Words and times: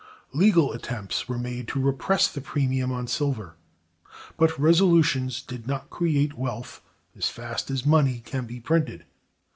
Legal 0.33 0.73
attempts 0.73 1.27
were 1.29 1.37
made 1.37 1.67
to 1.67 1.79
repress 1.79 2.27
the 2.27 2.41
premium 2.41 2.91
on 2.91 3.05
silver; 3.05 3.53
but 4.35 4.57
resolutions 4.57 5.43
do 5.43 5.61
not 5.67 5.91
create 5.91 6.33
wealth 6.35 6.81
as 7.15 7.29
fast 7.29 7.69
as 7.69 7.85
money 7.85 8.19
can 8.19 8.47
be 8.47 8.59
printed. 8.59 9.05